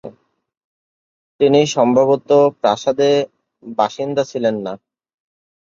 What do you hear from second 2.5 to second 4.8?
প্রাসাদে বাসিন্দা ছিলেন না।